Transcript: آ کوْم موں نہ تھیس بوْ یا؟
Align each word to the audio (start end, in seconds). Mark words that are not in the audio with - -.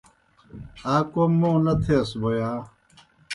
آ 0.93 0.95
کوْم 1.11 1.31
موں 1.39 1.57
نہ 1.65 1.73
تھیس 1.83 2.09
بوْ 2.19 2.29
یا؟ 2.37 2.51